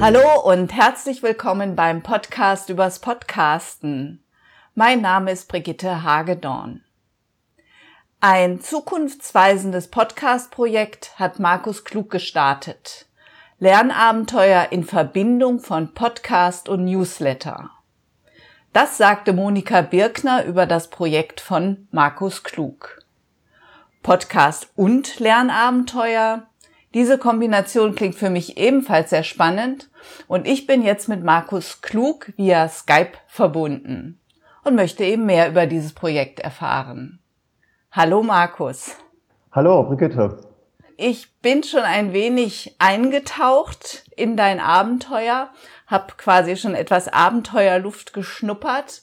[0.00, 4.22] Hallo und herzlich willkommen beim Podcast übers Podcasten.
[4.76, 6.84] Mein Name ist Brigitte Hagedorn.
[8.20, 13.06] Ein zukunftsweisendes Podcast-Projekt hat Markus Klug gestartet.
[13.58, 17.70] Lernabenteuer in Verbindung von Podcast und Newsletter.
[18.72, 23.02] Das sagte Monika Birkner über das Projekt von Markus Klug.
[24.04, 26.46] Podcast und Lernabenteuer.
[26.94, 29.90] Diese Kombination klingt für mich ebenfalls sehr spannend
[30.26, 34.18] und ich bin jetzt mit Markus Klug via Skype verbunden
[34.64, 37.18] und möchte eben mehr über dieses Projekt erfahren.
[37.92, 38.96] Hallo Markus.
[39.52, 40.40] Hallo Brigitte.
[40.96, 45.50] Ich bin schon ein wenig eingetaucht in dein Abenteuer,
[45.86, 49.02] habe quasi schon etwas Abenteuerluft geschnuppert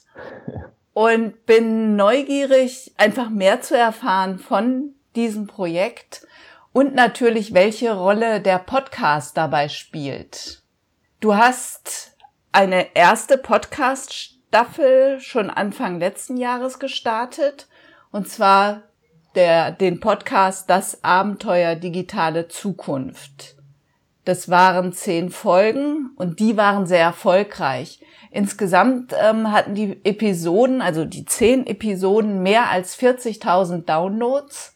[0.92, 6.26] und bin neugierig, einfach mehr zu erfahren von diesem Projekt
[6.76, 10.60] und natürlich, welche Rolle der Podcast dabei spielt.
[11.20, 12.14] Du hast
[12.52, 17.66] eine erste Podcast-Staffel schon Anfang letzten Jahres gestartet
[18.10, 18.82] und zwar
[19.36, 23.56] der, den Podcast Das Abenteuer digitale Zukunft.
[24.26, 28.00] Das waren zehn Folgen und die waren sehr erfolgreich.
[28.30, 34.75] Insgesamt ähm, hatten die Episoden, also die zehn Episoden, mehr als 40.000 Downloads.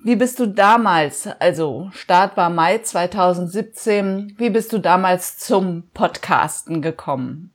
[0.00, 6.82] Wie bist du damals, also Start war Mai 2017, wie bist du damals zum Podcasten
[6.82, 7.50] gekommen?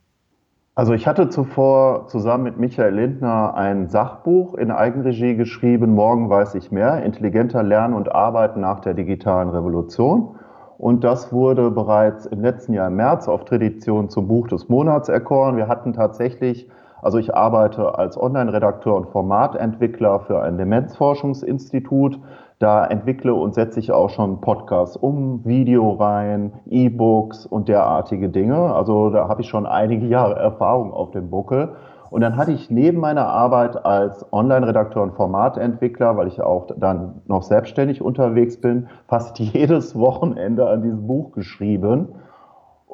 [0.74, 6.54] Also ich hatte zuvor zusammen mit Michael Lindner ein Sachbuch in Eigenregie geschrieben, Morgen weiß
[6.56, 10.38] ich mehr, intelligenter Lernen und Arbeiten nach der digitalen Revolution.
[10.76, 15.08] Und das wurde bereits im letzten Jahr im März auf Tradition zum Buch des Monats
[15.08, 15.56] erkoren.
[15.56, 16.68] Wir hatten tatsächlich,
[17.04, 22.18] also ich arbeite als Online-Redakteur und Formatentwickler für ein Demenzforschungsinstitut
[22.58, 28.74] da entwickle und setze ich auch schon Podcasts um, Video rein, E-Books und derartige Dinge.
[28.74, 31.76] Also da habe ich schon einige Jahre Erfahrung auf dem Buckel.
[32.08, 37.20] Und dann hatte ich neben meiner Arbeit als Online-Redakteur und Formatentwickler, weil ich auch dann
[37.26, 42.14] noch selbstständig unterwegs bin, fast jedes Wochenende an diesem Buch geschrieben.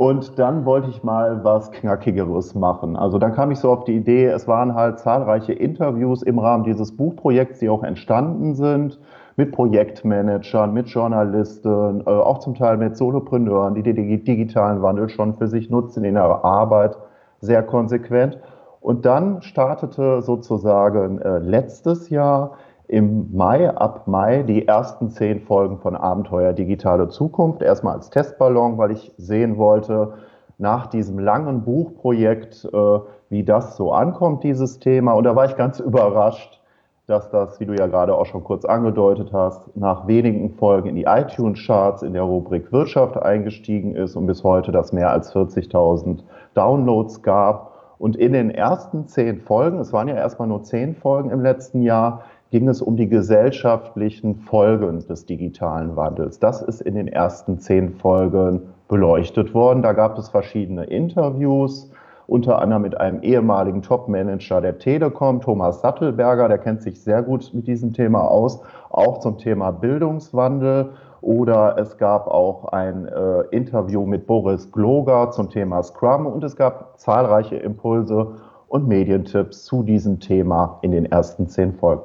[0.01, 2.97] Und dann wollte ich mal was Knackigeres machen.
[2.97, 6.65] Also dann kam ich so auf die Idee, es waren halt zahlreiche Interviews im Rahmen
[6.65, 8.99] dieses Buchprojekts, die auch entstanden sind
[9.37, 15.35] mit Projektmanagern, mit Journalisten, äh, auch zum Teil mit Solopreneuren, die den digitalen Wandel schon
[15.35, 16.97] für sich nutzen in ihrer Arbeit
[17.41, 18.39] sehr konsequent.
[18.81, 22.53] Und dann startete sozusagen äh, letztes Jahr
[22.91, 27.63] im Mai, ab Mai, die ersten zehn Folgen von Abenteuer Digitale Zukunft.
[27.63, 30.15] Erstmal als Testballon, weil ich sehen wollte,
[30.59, 32.99] nach diesem langen Buchprojekt, äh,
[33.29, 35.13] wie das so ankommt, dieses Thema.
[35.13, 36.61] Und da war ich ganz überrascht,
[37.07, 40.97] dass das, wie du ja gerade auch schon kurz angedeutet hast, nach wenigen Folgen in
[40.97, 46.25] die iTunes-Charts in der Rubrik Wirtschaft eingestiegen ist und bis heute das mehr als 40.000
[46.55, 47.71] Downloads gab.
[47.99, 51.83] Und in den ersten zehn Folgen, es waren ja erstmal nur zehn Folgen im letzten
[51.83, 56.39] Jahr, ging es um die gesellschaftlichen Folgen des digitalen Wandels.
[56.41, 59.83] Das ist in den ersten zehn Folgen beleuchtet worden.
[59.83, 61.91] Da gab es verschiedene Interviews
[62.31, 67.51] unter anderem mit einem ehemaligen Top-Manager der Telekom, Thomas Sattelberger, der kennt sich sehr gut
[67.53, 70.91] mit diesem Thema aus, auch zum Thema Bildungswandel.
[71.23, 76.55] Oder es gab auch ein äh, Interview mit Boris Gloger zum Thema Scrum und es
[76.55, 78.37] gab zahlreiche Impulse
[78.69, 82.03] und Medientipps zu diesem Thema in den ersten zehn Folgen.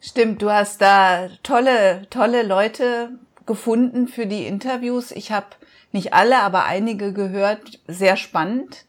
[0.00, 3.10] Stimmt, du hast da tolle, tolle Leute
[3.46, 5.10] gefunden für die Interviews.
[5.10, 5.46] Ich habe
[5.90, 7.80] nicht alle, aber einige gehört.
[7.88, 8.84] Sehr spannend.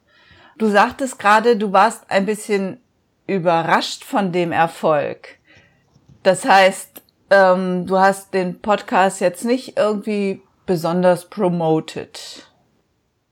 [0.58, 2.80] Du sagtest gerade, du warst ein bisschen
[3.26, 5.40] überrascht von dem Erfolg.
[6.24, 12.49] Das heißt, ähm, du hast den Podcast jetzt nicht irgendwie besonders promoted.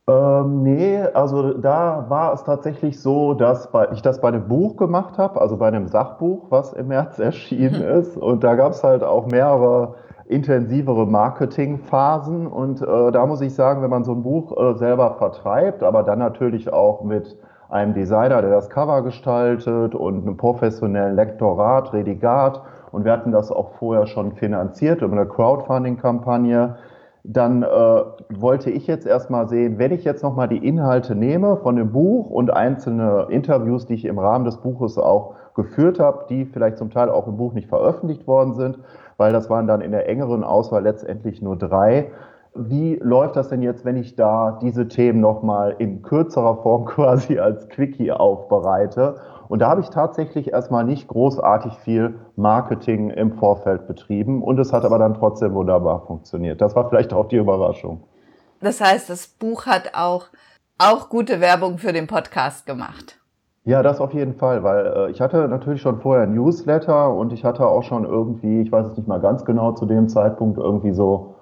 [0.10, 4.78] Ähm, nee, also da war es tatsächlich so, dass bei, ich das bei einem Buch
[4.78, 8.16] gemacht habe, also bei einem Sachbuch, was im März erschienen ist.
[8.18, 9.96] Und da gab es halt auch mehrere
[10.28, 12.48] intensivere Marketingphasen.
[12.48, 16.04] Und äh, da muss ich sagen, wenn man so ein Buch äh, selber vertreibt, aber
[16.04, 17.38] dann natürlich auch mit
[17.70, 22.62] einem Designer, der das Cover gestaltet und einem professionellen Lektorat, Redigat,
[22.94, 26.78] und wir hatten das auch vorher schon finanziert über eine Crowdfunding-Kampagne,
[27.30, 31.76] dann äh, wollte ich jetzt erstmal sehen, wenn ich jetzt nochmal die Inhalte nehme von
[31.76, 36.46] dem Buch und einzelne Interviews, die ich im Rahmen des Buches auch geführt habe, die
[36.46, 38.80] vielleicht zum Teil auch im Buch nicht veröffentlicht worden sind,
[39.18, 42.12] weil das waren dann in der engeren Auswahl letztendlich nur drei.
[42.60, 47.40] Wie läuft das denn jetzt, wenn ich da diese Themen nochmal in kürzerer Form quasi
[47.40, 49.16] als Quickie aufbereite?
[49.48, 54.74] Und da habe ich tatsächlich erstmal nicht großartig viel Marketing im Vorfeld betrieben und es
[54.74, 56.60] hat aber dann trotzdem wunderbar funktioniert.
[56.60, 58.04] Das war vielleicht auch die Überraschung.
[58.60, 60.26] Das heißt, das Buch hat auch,
[60.78, 63.20] auch gute Werbung für den Podcast gemacht.
[63.64, 67.34] Ja, das auf jeden Fall, weil äh, ich hatte natürlich schon vorher ein Newsletter und
[67.34, 70.58] ich hatte auch schon irgendwie, ich weiß es nicht mal ganz genau zu dem Zeitpunkt,
[70.58, 71.36] irgendwie so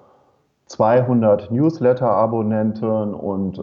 [0.66, 3.62] 200 Newsletter-Abonnenten und äh,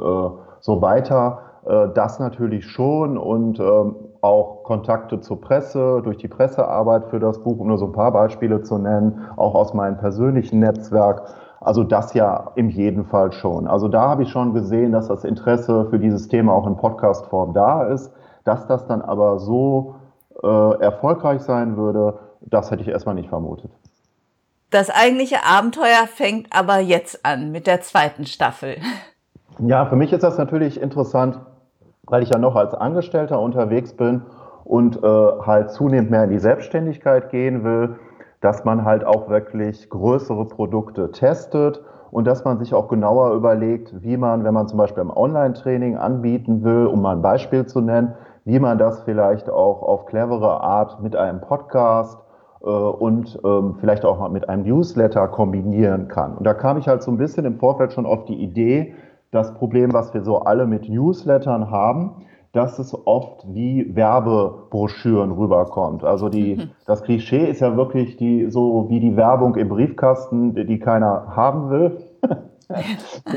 [0.60, 1.40] so weiter.
[1.66, 7.40] Äh, das natürlich schon und ähm, auch Kontakte zur Presse, durch die Pressearbeit für das
[7.40, 11.24] Buch, um nur so ein paar Beispiele zu nennen, auch aus meinem persönlichen Netzwerk.
[11.60, 13.68] Also das ja im jeden Fall schon.
[13.68, 17.54] Also da habe ich schon gesehen, dass das Interesse für dieses Thema auch in Podcast-Form
[17.54, 18.14] da ist.
[18.44, 19.96] Dass das dann aber so
[20.44, 23.72] äh, erfolgreich sein würde, das hätte ich erstmal nicht vermutet.
[24.74, 28.78] Das eigentliche Abenteuer fängt aber jetzt an mit der zweiten Staffel.
[29.60, 31.40] Ja, für mich ist das natürlich interessant,
[32.08, 34.24] weil ich ja noch als Angestellter unterwegs bin
[34.64, 38.00] und äh, halt zunehmend mehr in die Selbstständigkeit gehen will,
[38.42, 41.80] dass man halt auch wirklich größere Produkte testet
[42.10, 45.98] und dass man sich auch genauer überlegt, wie man, wenn man zum Beispiel ein Online-Training
[45.98, 50.62] anbieten will, um mal ein Beispiel zu nennen, wie man das vielleicht auch auf clevere
[50.62, 52.18] Art mit einem Podcast
[52.68, 56.38] und ähm, vielleicht auch mal mit einem Newsletter kombinieren kann.
[56.38, 58.94] Und da kam ich halt so ein bisschen im Vorfeld schon auf die Idee,
[59.32, 62.24] das Problem, was wir so alle mit Newslettern haben,
[62.54, 66.04] dass es oft wie Werbebroschüren rüberkommt.
[66.04, 66.70] Also die, mhm.
[66.86, 71.70] das Klischee ist ja wirklich die, so wie die Werbung im Briefkasten, die keiner haben
[71.70, 71.98] will.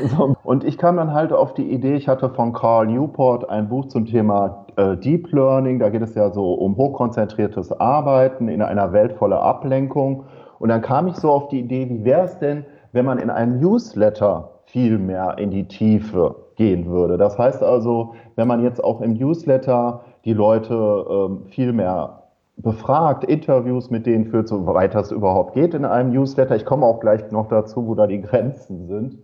[0.09, 0.35] so.
[0.43, 3.85] Und ich kam dann halt auf die Idee, ich hatte von Carl Newport ein Buch
[3.87, 8.93] zum Thema äh, Deep Learning, da geht es ja so um hochkonzentriertes Arbeiten in einer
[8.93, 10.25] Welt voller Ablenkung.
[10.59, 13.29] Und dann kam ich so auf die Idee, wie wäre es denn, wenn man in
[13.29, 17.17] einem Newsletter viel mehr in die Tiefe gehen würde.
[17.17, 22.23] Das heißt also, wenn man jetzt auch im Newsletter die Leute ähm, viel mehr
[22.57, 26.55] befragt, Interviews mit denen führt, soweit das überhaupt geht in einem Newsletter.
[26.55, 29.17] Ich komme auch gleich noch dazu, wo da die Grenzen sind.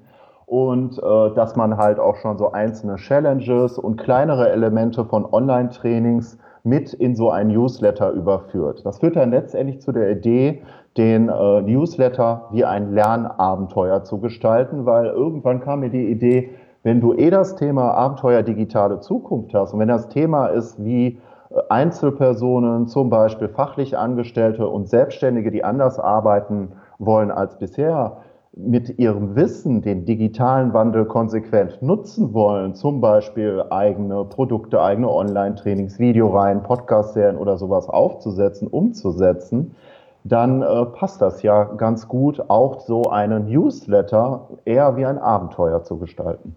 [0.54, 6.38] Und äh, dass man halt auch schon so einzelne Challenges und kleinere Elemente von Online-Trainings
[6.64, 8.86] mit in so ein Newsletter überführt.
[8.86, 10.62] Das führt dann letztendlich zu der Idee,
[10.96, 16.52] den äh, Newsletter wie ein Lernabenteuer zu gestalten, weil irgendwann kam mir die Idee,
[16.84, 21.18] wenn du eh das Thema Abenteuer digitale Zukunft hast und wenn das Thema ist, wie
[21.50, 28.18] äh, Einzelpersonen, zum Beispiel fachlich Angestellte und Selbstständige, die anders arbeiten wollen als bisher,
[28.56, 35.98] mit ihrem Wissen den digitalen Wandel konsequent nutzen wollen, zum Beispiel eigene Produkte, eigene Online-Trainings,
[35.98, 39.76] Videoreihen, Podcast-Serien oder sowas aufzusetzen, umzusetzen,
[40.24, 45.84] dann äh, passt das ja ganz gut, auch so einen Newsletter eher wie ein Abenteuer
[45.84, 46.56] zu gestalten.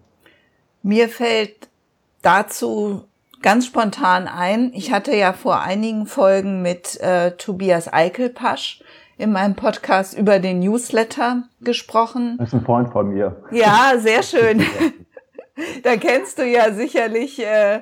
[0.83, 1.67] Mir fällt
[2.21, 3.01] dazu
[3.41, 8.83] ganz spontan ein, ich hatte ja vor einigen Folgen mit äh, Tobias Eichelpasch
[9.17, 12.35] in meinem Podcast über den Newsletter gesprochen.
[12.37, 13.43] Das ist ein Freund von mir.
[13.51, 14.63] Ja, sehr schön.
[15.83, 17.81] da kennst du ja sicherlich äh,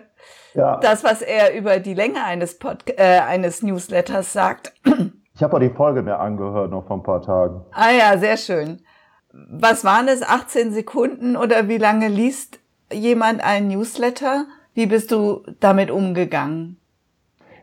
[0.53, 0.77] ja.
[0.77, 4.73] das, was er über die Länge eines, Pod äh, eines Newsletters sagt.
[5.37, 7.65] Ich habe auch die Folge mir angehört, noch vor ein paar Tagen.
[7.73, 8.81] Ah ja, sehr schön.
[9.33, 12.59] Was waren es, 18 Sekunden oder wie lange liest
[12.89, 14.45] jemand einen Newsletter?
[14.73, 16.79] Wie bist du damit umgegangen?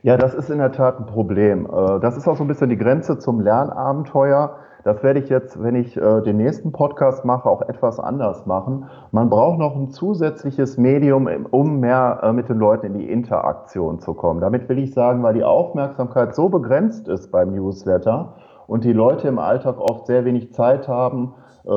[0.05, 1.65] Ja, das ist in der Tat ein Problem.
[1.65, 4.57] Äh, das ist auch so ein bisschen die Grenze zum Lernabenteuer.
[4.83, 8.89] Das werde ich jetzt, wenn ich äh, den nächsten Podcast mache, auch etwas anders machen.
[9.11, 14.01] Man braucht noch ein zusätzliches Medium, um mehr äh, mit den Leuten in die Interaktion
[14.01, 14.41] zu kommen.
[14.41, 18.33] Damit will ich sagen, weil die Aufmerksamkeit so begrenzt ist beim Newsletter
[18.67, 21.33] und die Leute im Alltag oft sehr wenig Zeit haben,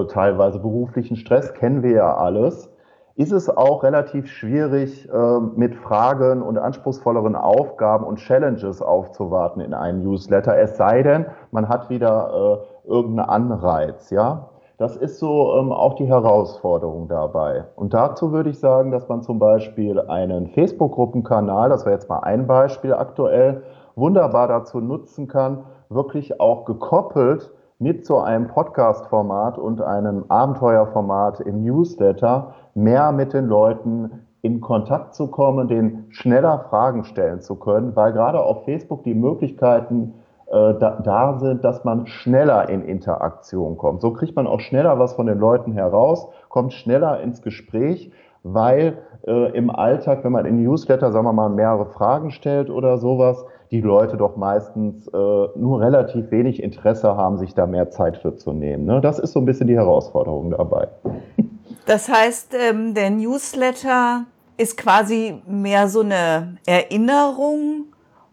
[0.09, 2.76] teilweise beruflichen Stress, kennen wir ja alles
[3.17, 9.73] ist es auch relativ schwierig, äh, mit Fragen und anspruchsvolleren Aufgaben und Challenges aufzuwarten in
[9.73, 10.57] einem Newsletter.
[10.59, 14.51] Es sei denn, man hat wieder äh, irgendeinen Anreiz, ja.
[14.79, 17.65] Das ist so ähm, auch die Herausforderung dabei.
[17.77, 22.19] Und dazu würde ich sagen, dass man zum Beispiel einen Facebook-Gruppenkanal, das wäre jetzt mal
[22.19, 23.63] ein Beispiel aktuell,
[23.95, 31.63] wunderbar dazu nutzen kann, wirklich auch gekoppelt mit so einem Podcast-Format und einem Abenteuerformat im
[31.63, 37.95] Newsletter mehr mit den Leuten in Kontakt zu kommen, denen schneller Fragen stellen zu können,
[37.95, 40.15] weil gerade auf Facebook die Möglichkeiten
[40.47, 44.01] äh, da, da sind, dass man schneller in Interaktion kommt.
[44.01, 48.99] So kriegt man auch schneller was von den Leuten heraus, kommt schneller ins Gespräch, weil
[49.27, 53.45] äh, im Alltag, wenn man in Newsletter, sagen wir mal, mehrere Fragen stellt oder sowas,
[53.71, 58.37] die Leute doch meistens äh, nur relativ wenig Interesse haben, sich da mehr Zeit für
[58.37, 58.85] zu nehmen.
[58.85, 59.01] Ne?
[59.01, 60.89] Das ist so ein bisschen die Herausforderung dabei.
[61.85, 64.25] Das heißt, ähm, der Newsletter
[64.57, 67.87] ist quasi mehr so eine Erinnerung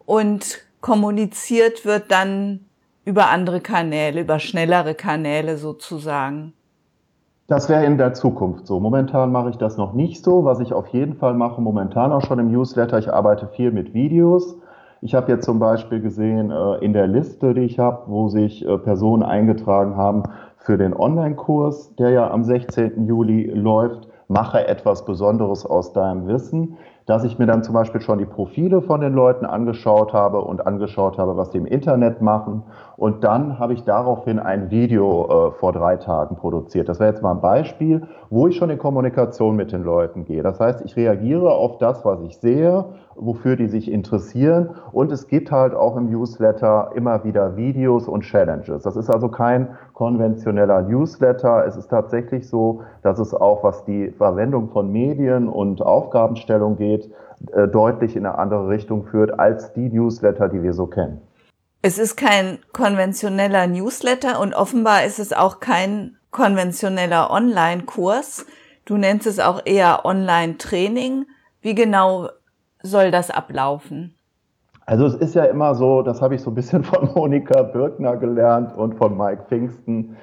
[0.06, 2.62] und kommuniziert wird dann
[3.06, 6.54] über andere Kanäle, über schnellere Kanäle sozusagen.
[7.48, 8.80] Das wäre in der Zukunft so.
[8.80, 10.46] Momentan mache ich das noch nicht so.
[10.46, 13.94] Was ich auf jeden Fall mache, momentan auch schon im Newsletter, ich arbeite viel mit
[13.94, 14.58] Videos.
[15.05, 18.65] Ich habe jetzt zum Beispiel gesehen äh, in der Liste, die ich habe, wo sich
[18.65, 20.24] äh, Personen eingetragen haben
[20.55, 23.05] für den Online-Kurs, der ja am 16.
[23.05, 28.19] Juli läuft, mache etwas Besonderes aus deinem Wissen dass ich mir dann zum Beispiel schon
[28.19, 32.63] die Profile von den Leuten angeschaut habe und angeschaut habe, was die im Internet machen.
[32.95, 36.88] Und dann habe ich daraufhin ein Video äh, vor drei Tagen produziert.
[36.88, 40.43] Das wäre jetzt mal ein Beispiel, wo ich schon in Kommunikation mit den Leuten gehe.
[40.43, 44.70] Das heißt, ich reagiere auf das, was ich sehe, wofür die sich interessieren.
[44.91, 48.84] Und es gibt halt auch im Newsletter immer wieder Videos und Challenges.
[48.84, 51.65] Das ist also kein konventioneller Newsletter.
[51.65, 57.12] Es ist tatsächlich so, dass es auch, was die Verwendung von Medien und Aufgabenstellung geht,
[57.53, 61.22] äh, deutlich in eine andere Richtung führt als die Newsletter, die wir so kennen.
[61.82, 68.46] Es ist kein konventioneller Newsletter und offenbar ist es auch kein konventioneller Online-Kurs.
[68.86, 71.25] Du nennst es auch eher Online-Training.
[71.62, 72.29] Wie genau
[72.84, 74.16] soll das ablaufen?
[74.86, 78.18] Also es ist ja immer so, das habe ich so ein bisschen von Monika Birkner
[78.18, 80.18] gelernt und von Mike Pfingsten,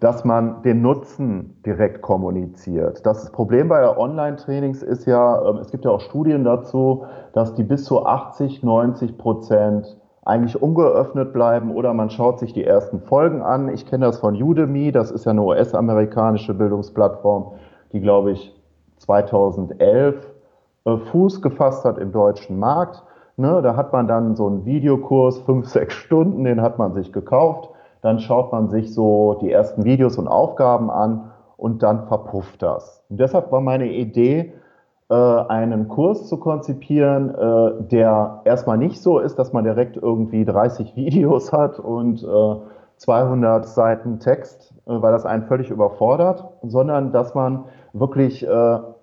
[0.00, 3.04] dass man den Nutzen direkt kommuniziert.
[3.06, 7.62] Das Problem bei Online-Trainings ist ja, ähm, es gibt ja auch Studien dazu, dass die
[7.62, 13.42] bis zu 80, 90 Prozent eigentlich ungeöffnet bleiben oder man schaut sich die ersten Folgen
[13.42, 13.72] an.
[13.72, 17.52] Ich kenne das von Udemy, das ist ja eine US-amerikanische Bildungsplattform,
[17.92, 18.52] die, glaube ich,
[18.98, 20.35] 2011 äh,
[20.86, 23.02] Fuß gefasst hat im deutschen Markt.
[23.38, 27.12] Ne, da hat man dann so einen Videokurs, fünf, sechs Stunden, den hat man sich
[27.12, 27.68] gekauft.
[28.02, 33.04] Dann schaut man sich so die ersten Videos und Aufgaben an und dann verpufft das.
[33.10, 34.52] Und deshalb war meine Idee,
[35.10, 40.44] äh, einen Kurs zu konzipieren, äh, der erstmal nicht so ist, dass man direkt irgendwie
[40.44, 42.26] 30 Videos hat und
[42.98, 48.46] 200 Seiten Text, weil das einen völlig überfordert, sondern dass man wirklich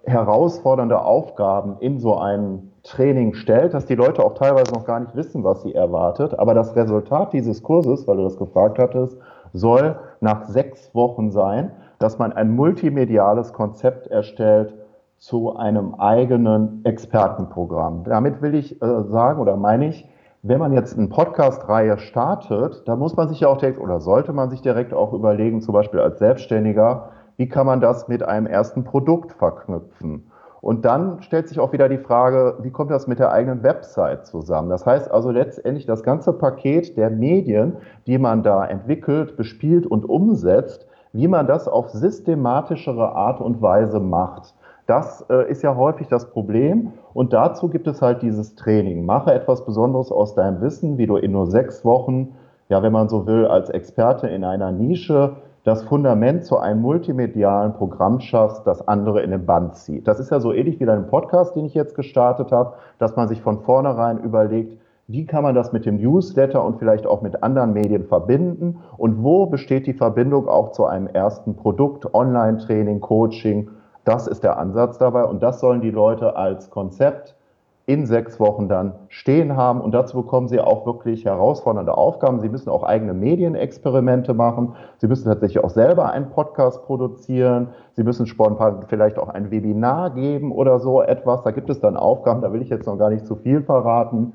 [0.05, 5.15] herausfordernde Aufgaben in so ein Training stellt, dass die Leute auch teilweise noch gar nicht
[5.15, 6.37] wissen, was sie erwartet.
[6.37, 9.17] Aber das Resultat dieses Kurses, weil du das gefragt hattest,
[9.53, 14.73] soll nach sechs Wochen sein, dass man ein multimediales Konzept erstellt
[15.17, 18.03] zu einem eigenen Expertenprogramm.
[18.03, 20.09] Damit will ich äh, sagen oder meine ich,
[20.41, 24.33] wenn man jetzt eine Podcast-Reihe startet, da muss man sich ja auch direkt oder sollte
[24.33, 28.47] man sich direkt auch überlegen, zum Beispiel als Selbstständiger, wie kann man das mit einem
[28.47, 30.29] ersten Produkt verknüpfen?
[30.61, 34.25] Und dann stellt sich auch wieder die Frage, wie kommt das mit der eigenen Website
[34.25, 34.69] zusammen?
[34.69, 37.75] Das heißt also letztendlich das ganze Paket der Medien,
[38.07, 43.99] die man da entwickelt, bespielt und umsetzt, wie man das auf systematischere Art und Weise
[43.99, 44.55] macht.
[44.87, 46.93] Das äh, ist ja häufig das Problem.
[47.13, 49.05] Und dazu gibt es halt dieses Training.
[49.05, 52.35] Mache etwas Besonderes aus deinem Wissen, wie du in nur sechs Wochen,
[52.69, 57.73] ja, wenn man so will, als Experte in einer Nische das Fundament zu einem multimedialen
[57.73, 60.07] Programm schaffst, das andere in den Band zieht.
[60.07, 63.29] Das ist ja so ähnlich wie dein Podcast, den ich jetzt gestartet habe, dass man
[63.29, 64.77] sich von vornherein überlegt,
[65.07, 69.23] wie kann man das mit dem Newsletter und vielleicht auch mit anderen Medien verbinden und
[69.23, 73.69] wo besteht die Verbindung auch zu einem ersten Produkt, Online-Training, Coaching.
[74.05, 77.35] Das ist der Ansatz dabei und das sollen die Leute als Konzept
[77.85, 79.81] in sechs Wochen dann stehen haben.
[79.81, 82.39] Und dazu bekommen Sie auch wirklich herausfordernde Aufgaben.
[82.39, 84.75] Sie müssen auch eigene Medienexperimente machen.
[84.97, 87.69] Sie müssen tatsächlich auch selber einen Podcast produzieren.
[87.93, 91.43] Sie müssen spontan vielleicht auch ein Webinar geben oder so etwas.
[91.43, 94.33] Da gibt es dann Aufgaben, da will ich jetzt noch gar nicht zu viel verraten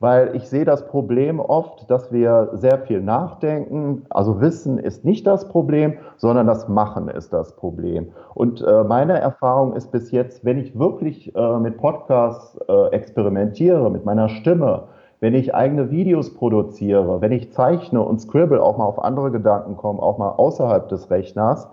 [0.00, 4.06] weil ich sehe das Problem oft, dass wir sehr viel nachdenken.
[4.08, 8.08] Also Wissen ist nicht das Problem, sondern das Machen ist das Problem.
[8.34, 13.90] Und äh, meine Erfahrung ist bis jetzt, wenn ich wirklich äh, mit Podcasts äh, experimentiere,
[13.90, 14.84] mit meiner Stimme,
[15.20, 19.76] wenn ich eigene Videos produziere, wenn ich zeichne und scribble, auch mal auf andere Gedanken
[19.76, 21.68] komme, auch mal außerhalb des Rechners,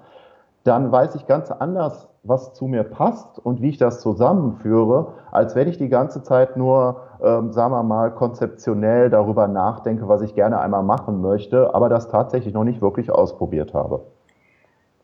[0.66, 5.56] dann weiß ich ganz anders, was zu mir passt und wie ich das zusammenführe, als
[5.56, 10.36] wenn ich die ganze Zeit nur, ähm, sagen wir mal, konzeptionell darüber nachdenke, was ich
[10.36, 14.06] gerne einmal machen möchte, aber das tatsächlich noch nicht wirklich ausprobiert habe.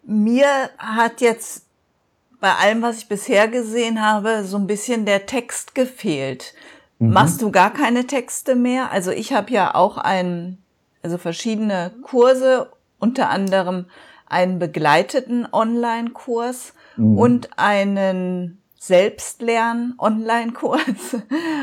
[0.03, 0.46] Mir
[0.77, 1.65] hat jetzt
[2.42, 6.53] bei allem, was ich bisher gesehen habe, so ein bisschen der Text gefehlt.
[7.00, 7.13] Mhm.
[7.13, 8.92] Machst du gar keine Texte mehr?
[8.92, 10.58] Also ich habe ja auch ein,
[11.01, 12.68] also verschiedene Kurse,
[13.00, 13.86] unter anderem
[14.27, 17.17] einen begleiteten Online-Kurs mhm.
[17.17, 21.15] und einen Selbstlern-Online-Kurs.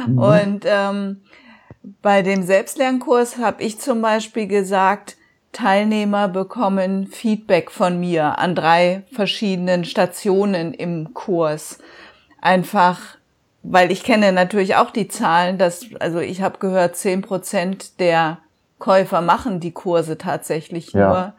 [0.06, 0.18] Mhm.
[0.18, 1.20] Und ähm,
[2.02, 5.16] bei dem Selbstlernkurs habe ich zum Beispiel gesagt,
[5.52, 11.78] Teilnehmer bekommen Feedback von mir an drei verschiedenen Stationen im Kurs.
[12.40, 13.00] Einfach,
[13.62, 18.38] weil ich kenne natürlich auch die Zahlen, dass, also ich habe gehört, zehn Prozent der
[18.78, 21.08] Käufer machen die Kurse tatsächlich ja.
[21.08, 21.34] nur.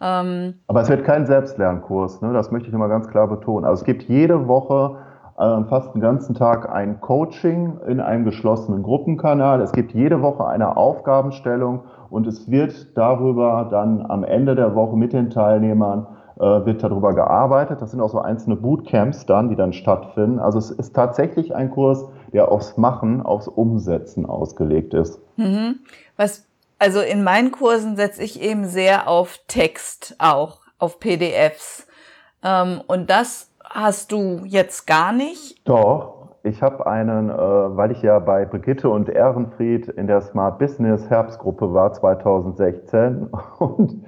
[0.00, 2.32] Ähm, Aber es wird kein Selbstlernkurs, ne?
[2.32, 3.64] das möchte ich nochmal ganz klar betonen.
[3.64, 4.96] Also es gibt jede Woche
[5.38, 9.60] äh, fast den ganzen Tag ein Coaching in einem geschlossenen Gruppenkanal.
[9.60, 14.96] Es gibt jede Woche eine Aufgabenstellung und es wird darüber dann am Ende der Woche
[14.96, 16.06] mit den Teilnehmern
[16.38, 17.80] äh, wird darüber gearbeitet.
[17.80, 20.38] Das sind auch so einzelne Bootcamps dann, die dann stattfinden.
[20.38, 25.18] Also es ist tatsächlich ein Kurs, der aufs Machen, aufs Umsetzen ausgelegt ist.
[25.36, 25.76] Mhm.
[26.16, 26.46] Was,
[26.78, 31.86] also in meinen Kursen setze ich eben sehr auf Text auch, auf PDFs.
[32.42, 35.66] Ähm, und das hast du jetzt gar nicht?
[35.68, 36.14] Doch.
[36.42, 41.10] Ich habe einen, äh, weil ich ja bei Brigitte und Ehrenfried in der Smart Business
[41.10, 44.04] Herbstgruppe war 2016 und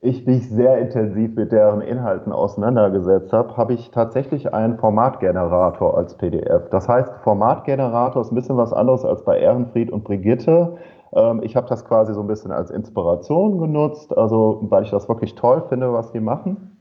[0.00, 6.16] ich mich sehr intensiv mit deren Inhalten auseinandergesetzt habe, habe ich tatsächlich einen Formatgenerator als
[6.16, 6.68] PDF.
[6.70, 10.76] Das heißt, Formatgenerator ist ein bisschen was anderes als bei Ehrenfried und Brigitte.
[11.14, 15.08] Ähm, ich habe das quasi so ein bisschen als Inspiration genutzt, also weil ich das
[15.08, 16.76] wirklich toll finde, was die machen.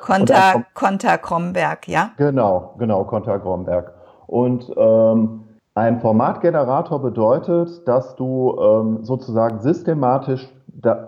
[0.00, 2.10] Konter, Konter Kromberg, ja?
[2.16, 3.92] Genau, genau, Konter Kromberg.
[4.26, 5.44] Und ähm,
[5.74, 10.48] ein Formatgenerator bedeutet, dass du ähm, sozusagen systematisch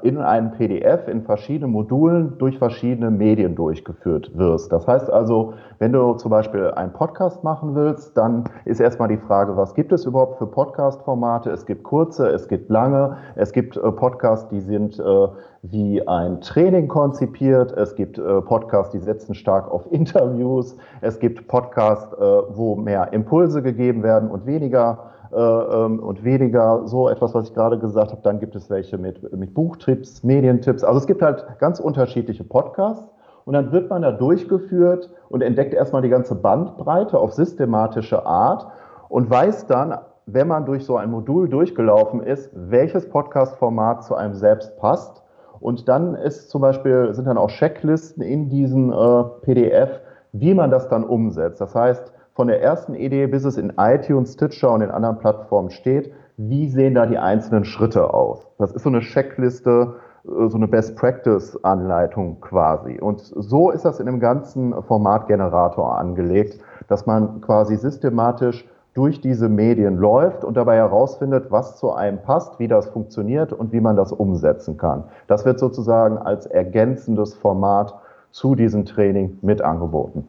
[0.03, 4.73] in einem PDF in verschiedenen Modulen durch verschiedene Medien durchgeführt wirst.
[4.73, 9.19] Das heißt also, wenn du zum Beispiel einen Podcast machen willst, dann ist erstmal die
[9.19, 11.51] Frage, was gibt es überhaupt für Podcast-Formate?
[11.51, 15.29] Es gibt kurze, es gibt lange, es gibt äh, Podcasts, die sind äh,
[15.63, 21.47] wie ein Training konzipiert, es gibt äh, Podcasts, die setzen stark auf Interviews, es gibt
[21.47, 22.17] Podcasts,
[22.51, 28.12] wo mehr Impulse gegeben werden und weniger und weniger so etwas, was ich gerade gesagt
[28.12, 28.23] habe.
[28.23, 30.85] Dann gibt es welche mit, mit Buchtipps, Medientipps.
[30.85, 33.06] Also es gibt halt ganz unterschiedliche Podcasts.
[33.44, 38.66] Und dann wird man da durchgeführt und entdeckt erstmal die ganze Bandbreite auf systematische Art
[39.08, 44.35] und weiß dann, wenn man durch so ein Modul durchgelaufen ist, welches Podcast-Format zu einem
[44.35, 45.23] selbst passt.
[45.61, 50.00] Und dann ist zum Beispiel, sind dann auch Checklisten in diesem äh, PDF,
[50.32, 51.60] wie man das dann umsetzt.
[51.62, 55.71] Das heißt, von der ersten Idee, bis es in iTunes, Stitcher und in anderen Plattformen
[55.71, 58.47] steht, wie sehen da die einzelnen Schritte aus?
[58.59, 63.01] Das ist so eine Checkliste, äh, so eine Best-Practice-Anleitung quasi.
[63.01, 69.49] Und so ist das in dem ganzen Formatgenerator angelegt, dass man quasi systematisch durch diese
[69.49, 73.97] Medien läuft und dabei herausfindet, was zu einem passt, wie das funktioniert und wie man
[73.97, 75.03] das umsetzen kann.
[75.27, 77.97] Das wird sozusagen als ergänzendes Format
[78.31, 80.29] zu diesem Training mit angeboten.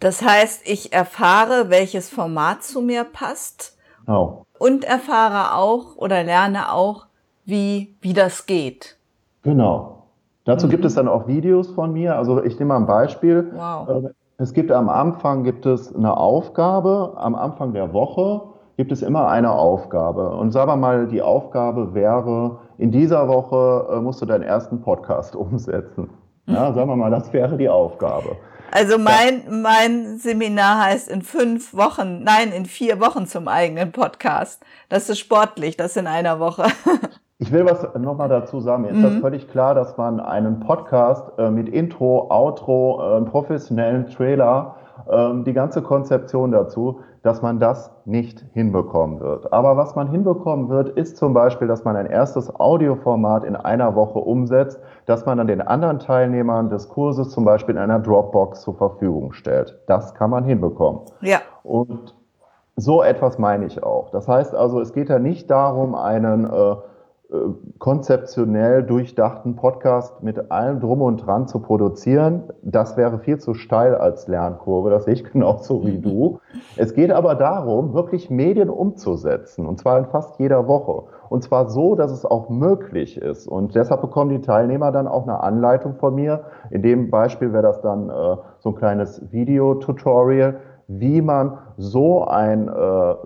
[0.00, 3.76] Das heißt, ich erfahre, welches Format zu mir passt
[4.08, 4.44] oh.
[4.58, 7.06] und erfahre auch oder lerne auch,
[7.44, 8.96] wie, wie das geht.
[9.42, 10.06] Genau.
[10.44, 10.70] Dazu mhm.
[10.70, 12.16] gibt es dann auch Videos von mir.
[12.16, 13.52] Also ich nehme mal ein Beispiel.
[13.54, 13.88] Wow.
[13.88, 18.40] Ähm, es gibt am Anfang gibt es eine Aufgabe, am Anfang der Woche
[18.78, 20.30] gibt es immer eine Aufgabe.
[20.30, 24.80] Und sagen wir mal, die Aufgabe wäre, in dieser Woche äh, musst du deinen ersten
[24.80, 26.08] Podcast umsetzen.
[26.46, 28.36] Ja, sagen wir mal, das wäre die Aufgabe.
[28.72, 29.50] Also mein, ja.
[29.50, 34.62] mein Seminar heißt in fünf Wochen, nein, in vier Wochen zum eigenen Podcast.
[34.88, 36.64] Das ist sportlich, das in einer Woche.
[37.42, 38.82] Ich will was nochmal dazu sagen.
[38.82, 39.02] Mir ist mhm.
[39.02, 44.76] das völlig klar, dass man einen Podcast äh, mit Intro, Outro, äh, professionellen Trailer,
[45.08, 49.52] äh, die ganze Konzeption dazu, dass man das nicht hinbekommen wird.
[49.52, 53.94] Aber was man hinbekommen wird, ist zum Beispiel, dass man ein erstes Audioformat in einer
[53.94, 58.62] Woche umsetzt, dass man dann den anderen Teilnehmern des Kurses zum Beispiel in einer Dropbox
[58.62, 59.78] zur Verfügung stellt.
[59.86, 61.02] Das kann man hinbekommen.
[61.20, 61.40] Ja.
[61.62, 62.14] Und
[62.76, 64.10] so etwas meine ich auch.
[64.10, 66.76] Das heißt also, es geht ja nicht darum, einen äh, äh,
[67.78, 73.94] konzeptionell durchdachten Podcast mit allem drum und dran zu produzieren, das wäre viel zu steil
[73.94, 76.40] als Lernkurve, das sehe ich genauso wie du.
[76.76, 81.04] Es geht aber darum, wirklich Medien umzusetzen, und zwar in fast jeder Woche.
[81.28, 83.46] Und zwar so, dass es auch möglich ist.
[83.46, 86.42] Und deshalb bekommen die Teilnehmer dann auch eine Anleitung von mir.
[86.70, 90.56] In dem Beispiel wäre das dann äh, so ein kleines Videotutorial,
[90.88, 92.72] wie man so ein, äh,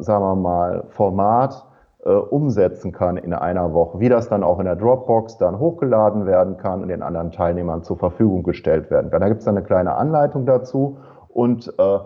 [0.02, 1.64] sagen wir mal, Format
[2.04, 6.26] äh, umsetzen kann in einer Woche, wie das dann auch in der Dropbox dann hochgeladen
[6.26, 9.20] werden kann und den anderen Teilnehmern zur Verfügung gestellt werden kann.
[9.20, 11.98] Da gibt es dann eine kleine Anleitung dazu und äh,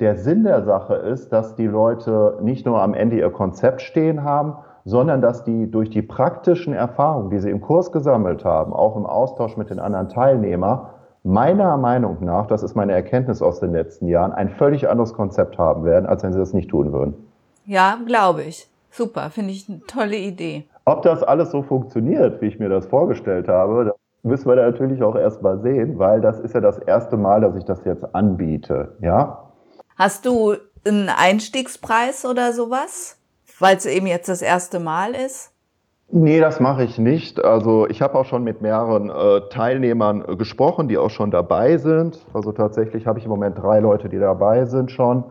[0.00, 4.22] der Sinn der Sache ist, dass die Leute nicht nur am Ende ihr Konzept stehen
[4.22, 8.96] haben, sondern dass die durch die praktischen Erfahrungen, die sie im Kurs gesammelt haben, auch
[8.96, 10.88] im Austausch mit den anderen Teilnehmern,
[11.24, 15.58] meiner Meinung nach, das ist meine Erkenntnis aus den letzten Jahren, ein völlig anderes Konzept
[15.58, 17.14] haben werden, als wenn sie das nicht tun würden.
[17.64, 18.68] Ja, glaube ich.
[18.96, 20.64] Super, finde ich eine tolle Idee.
[20.86, 25.02] Ob das alles so funktioniert, wie ich mir das vorgestellt habe, das müssen wir natürlich
[25.02, 28.14] auch erst mal sehen, weil das ist ja das erste Mal, dass ich das jetzt
[28.14, 29.50] anbiete, ja.
[29.96, 30.54] Hast du
[30.86, 33.18] einen Einstiegspreis oder sowas,
[33.58, 35.52] weil es eben jetzt das erste Mal ist?
[36.08, 37.44] Nee, das mache ich nicht.
[37.44, 41.76] Also ich habe auch schon mit mehreren äh, Teilnehmern äh, gesprochen, die auch schon dabei
[41.76, 42.24] sind.
[42.32, 45.24] Also tatsächlich habe ich im Moment drei Leute, die dabei sind schon.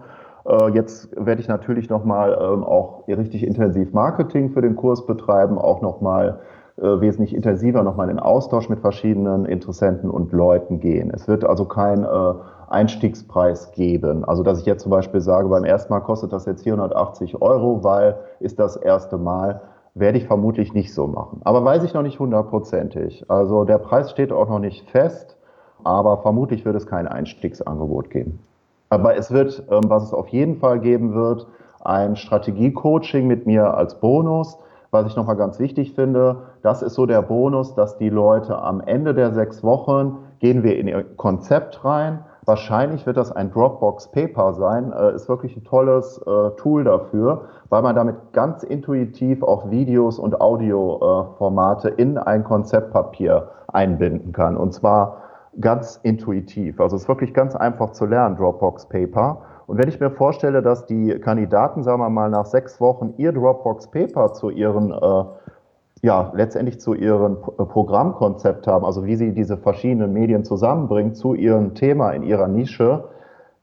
[0.48, 5.58] Äh, jetzt werde ich natürlich nochmal ähm, auch richtig intensiv Marketing für den Kurs betreiben,
[5.58, 6.40] auch nochmal
[6.78, 11.12] äh, wesentlich intensiver nochmal in Austausch mit verschiedenen Interessenten und Leuten gehen.
[11.14, 12.34] Es wird also kein äh,
[12.68, 14.26] Einstiegspreis geben.
[14.26, 17.84] Also dass ich jetzt zum Beispiel sage, beim ersten Mal kostet das jetzt 480 Euro,
[17.84, 19.62] weil ist das erste Mal
[19.94, 21.40] werde ich vermutlich nicht so machen.
[21.46, 23.30] Aber weiß ich noch nicht hundertprozentig.
[23.30, 25.38] Also der Preis steht auch noch nicht fest,
[25.86, 28.40] aber vermutlich wird es kein Einstiegsangebot geben.
[28.90, 31.48] Aber es wird, ähm, was es auf jeden Fall geben wird,
[31.84, 34.58] ein Strategie-Coaching mit mir als Bonus.
[34.92, 38.82] Was ich nochmal ganz wichtig finde, das ist so der Bonus, dass die Leute am
[38.82, 44.12] Ende der sechs Wochen gehen wir in ihr Konzept rein, Wahrscheinlich wird das ein Dropbox
[44.12, 44.94] Paper sein.
[44.94, 50.20] Äh, ist wirklich ein tolles äh, Tool dafür, weil man damit ganz intuitiv auch Videos
[50.20, 54.58] und Audioformate äh, in ein Konzeptpapier einbinden kann.
[54.58, 55.18] Und zwar
[55.60, 56.80] ganz intuitiv.
[56.80, 59.42] Also es ist wirklich ganz einfach zu lernen, Dropbox Paper.
[59.68, 63.32] Und wenn ich mir vorstelle, dass die Kandidaten, sagen wir mal, nach sechs Wochen ihr
[63.32, 65.24] Dropbox Paper zu ihren äh,
[66.02, 71.34] ja, letztendlich zu ihrem äh, Programmkonzept haben, also wie sie diese verschiedenen Medien zusammenbringen zu
[71.34, 73.06] ihrem Thema in ihrer Nische.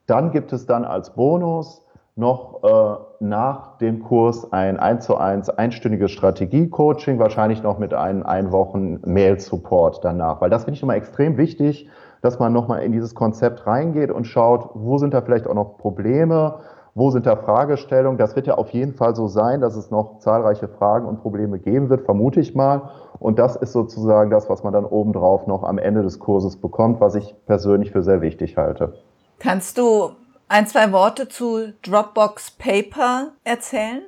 [0.07, 1.82] Dann gibt es dann als Bonus
[2.15, 8.23] noch äh, nach dem Kurs ein 1 zu 1 einstündiges Strategie-Coaching, wahrscheinlich noch mit einem
[8.23, 10.41] ein Wochen Mail-Support danach.
[10.41, 11.89] Weil das finde ich immer extrem wichtig,
[12.21, 15.79] dass man nochmal in dieses Konzept reingeht und schaut, wo sind da vielleicht auch noch
[15.79, 16.61] Probleme,
[16.95, 18.19] wo sind da Fragestellungen?
[18.19, 21.59] Das wird ja auf jeden Fall so sein, dass es noch zahlreiche Fragen und Probleme
[21.59, 22.91] geben wird, vermute ich mal.
[23.19, 27.01] Und das ist sozusagen das, was man dann obendrauf noch am Ende des Kurses bekommt,
[27.01, 28.93] was ich persönlich für sehr wichtig halte.
[29.39, 30.11] Kannst du
[30.49, 34.03] ein, zwei Worte zu Dropbox Paper erzählen?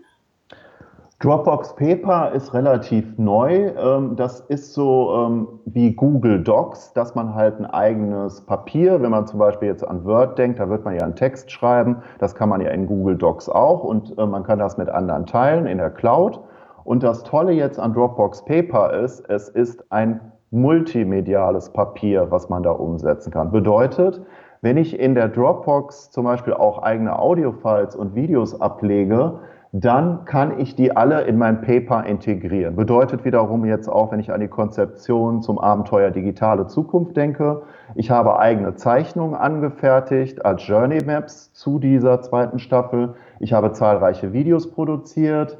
[1.20, 3.72] Dropbox Paper ist relativ neu.
[3.78, 9.10] Ähm, das ist so ähm, wie Google Docs, dass man halt ein eigenes Papier, wenn
[9.10, 12.02] man zum Beispiel jetzt an Word denkt, da wird man ja einen Text schreiben.
[12.18, 15.24] Das kann man ja in Google Docs auch und äh, man kann das mit anderen
[15.24, 16.40] teilen in der Cloud.
[16.84, 20.20] Und das Tolle jetzt an Dropbox Paper ist, es ist ein
[20.50, 23.50] multimediales Papier, was man da umsetzen kann.
[23.50, 24.20] Bedeutet,
[24.64, 29.40] wenn ich in der Dropbox zum Beispiel auch eigene Audiofiles und Videos ablege,
[29.72, 32.74] dann kann ich die alle in mein Paper integrieren.
[32.74, 37.60] Bedeutet wiederum jetzt auch, wenn ich an die Konzeption zum Abenteuer digitale Zukunft denke,
[37.94, 43.16] ich habe eigene Zeichnungen angefertigt als Journey Maps zu dieser zweiten Staffel.
[43.40, 45.58] Ich habe zahlreiche Videos produziert.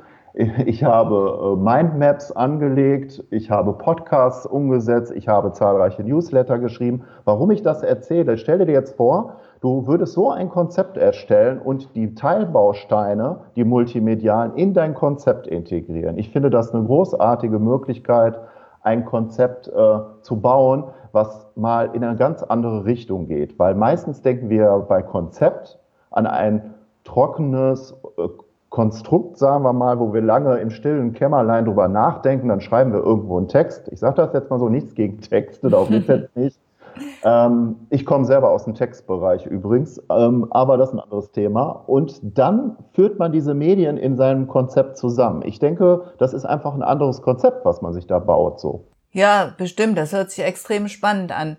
[0.66, 7.05] Ich habe äh, Mindmaps angelegt, ich habe Podcasts umgesetzt, ich habe zahlreiche Newsletter geschrieben.
[7.25, 11.97] Warum ich das erzähle, stell dir jetzt vor, Du würdest so ein Konzept erstellen und
[11.97, 16.18] die Teilbausteine, die multimedialen, in dein Konzept integrieren.
[16.18, 18.38] Ich finde das eine großartige Möglichkeit,
[18.83, 23.59] ein Konzept äh, zu bauen, was mal in eine ganz andere Richtung geht.
[23.59, 25.79] Weil meistens denken wir bei Konzept
[26.11, 28.29] an ein trockenes äh,
[28.75, 33.05] Konstrukt, sagen wir mal, wo wir lange im stillen Kämmerlein drüber nachdenken, dann schreiben wir
[33.05, 33.87] irgendwo einen Text.
[33.93, 36.59] Ich sage das jetzt mal so, nichts gegen Texte, darum geht jetzt nicht.
[37.23, 41.85] Ähm, ich komme selber aus dem Textbereich übrigens, ähm, aber das ist ein anderes Thema.
[41.87, 45.43] Und dann führt man diese Medien in seinem Konzept zusammen.
[45.45, 48.89] Ich denke, das ist einfach ein anderes Konzept, was man sich da baut, so.
[49.13, 49.97] Ja, bestimmt.
[49.97, 51.59] Das hört sich extrem spannend an.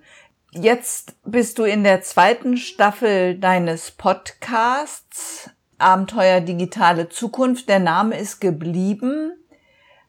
[0.51, 7.69] Jetzt bist du in der zweiten Staffel deines Podcasts Abenteuer digitale Zukunft.
[7.69, 9.33] Der Name ist geblieben.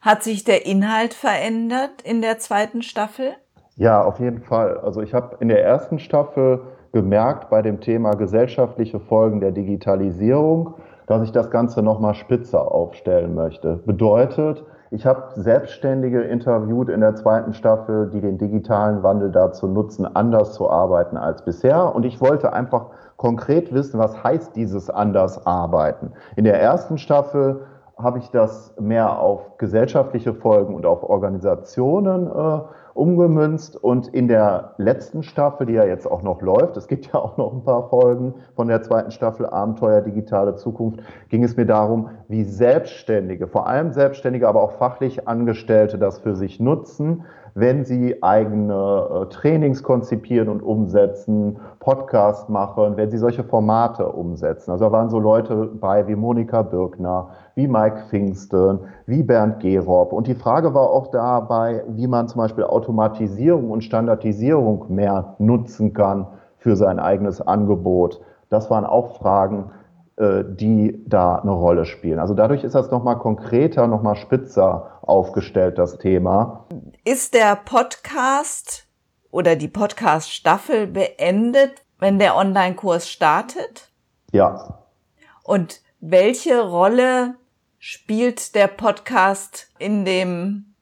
[0.01, 3.33] Hat sich der Inhalt verändert in der zweiten Staffel?
[3.77, 4.79] Ja, auf jeden Fall.
[4.79, 10.75] Also ich habe in der ersten Staffel gemerkt bei dem Thema gesellschaftliche Folgen der Digitalisierung,
[11.07, 13.83] dass ich das Ganze nochmal spitzer aufstellen möchte.
[13.85, 20.07] Bedeutet, ich habe Selbstständige interviewt in der zweiten Staffel, die den digitalen Wandel dazu nutzen,
[20.07, 21.95] anders zu arbeiten als bisher.
[21.95, 26.13] Und ich wollte einfach konkret wissen, was heißt dieses anders arbeiten.
[26.37, 27.67] In der ersten Staffel
[27.99, 32.61] habe ich das mehr auf gesellschaftliche Folgen und auf Organisationen äh,
[32.93, 37.15] umgemünzt und in der letzten Staffel, die ja jetzt auch noch läuft, es gibt ja
[37.15, 41.01] auch noch ein paar Folgen von der zweiten Staffel Abenteuer digitale Zukunft,
[41.31, 46.35] ging es mir darum, wie Selbstständige, vor allem Selbstständige, aber auch fachlich Angestellte das für
[46.35, 47.25] sich nutzen,
[47.57, 54.73] wenn sie eigene äh, Trainings konzipieren und umsetzen, Podcasts machen, wenn sie solche Formate umsetzen.
[54.73, 60.13] Also da waren so Leute bei wie Monika Birkner, wie Mike Pfingsten, wie Bernd Gerob.
[60.13, 65.95] Und die Frage war auch dabei, wie man zum Beispiel Automatisierung und Standardisierung mehr nutzen
[65.95, 66.27] kann
[66.59, 68.21] für sein eigenes Angebot.
[68.51, 69.71] Das waren auch Fragen,
[70.19, 72.19] die da eine Rolle spielen.
[72.19, 76.67] Also dadurch ist das nochmal konkreter, nochmal spitzer aufgestellt, das Thema.
[77.05, 78.87] Ist der Podcast
[79.31, 83.91] oder die Podcast-Staffel beendet, wenn der Online-Kurs startet?
[84.33, 84.79] Ja.
[85.45, 87.35] Und welche Rolle
[87.79, 90.75] spielt der Podcast in dem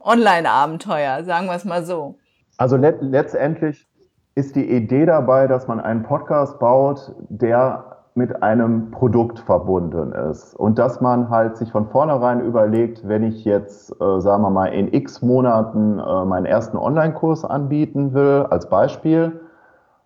[0.00, 2.18] Online-Abenteuer, sagen wir es mal so?
[2.58, 3.88] Also let letztendlich
[4.34, 10.54] ist die Idee dabei, dass man einen Podcast baut, der mit einem Produkt verbunden ist
[10.54, 14.66] und dass man halt sich von vornherein überlegt, wenn ich jetzt, äh, sagen wir mal,
[14.66, 19.40] in x Monaten äh, meinen ersten Online-Kurs anbieten will, als Beispiel,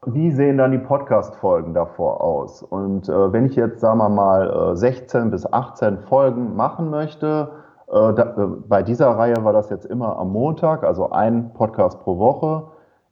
[0.06, 2.62] wie sehen dann die Podcast-Folgen davor aus?
[2.62, 7.48] Und äh, wenn ich jetzt, sagen wir mal, äh, 16 bis 18 Folgen machen möchte,
[7.88, 12.00] äh, da, äh, bei dieser Reihe war das jetzt immer am Montag, also ein Podcast
[12.00, 12.64] pro Woche,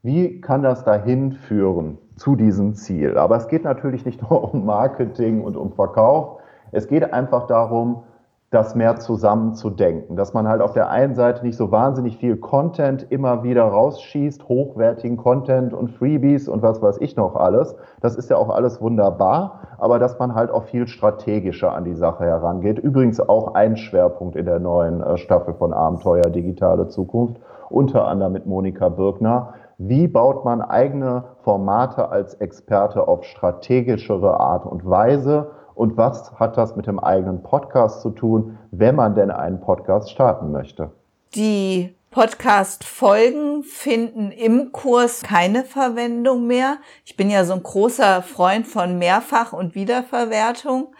[0.02, 3.16] wie kann das dahin führen zu diesem Ziel?
[3.16, 6.38] Aber es geht natürlich nicht nur um Marketing und um Verkauf.
[6.70, 8.04] Es geht einfach darum,
[8.52, 12.18] das mehr zusammen zu denken, dass man halt auf der einen Seite nicht so wahnsinnig
[12.18, 17.74] viel Content immer wieder rausschießt, hochwertigen Content und Freebies und was weiß ich noch alles.
[18.02, 21.94] Das ist ja auch alles wunderbar, aber dass man halt auch viel strategischer an die
[21.94, 22.78] Sache herangeht.
[22.78, 28.34] Übrigens auch ein Schwerpunkt in der neuen äh, Staffel von Abenteuer Digitale Zukunft, unter anderem
[28.34, 35.50] mit Monika Birkner, wie baut man eigene Formate als Experte auf strategischere Art und Weise?
[35.74, 40.10] Und was hat das mit dem eigenen Podcast zu tun, wenn man denn einen Podcast
[40.10, 40.90] starten möchte?
[41.34, 46.76] Die Podcast-Folgen finden im Kurs keine Verwendung mehr.
[47.06, 50.94] Ich bin ja so ein großer Freund von Mehrfach- und Wiederverwertung.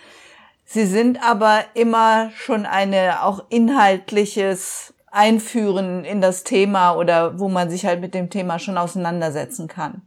[0.65, 7.69] Sie sind aber immer schon eine auch inhaltliches einführen in das Thema oder wo man
[7.69, 10.01] sich halt mit dem Thema schon auseinandersetzen kann?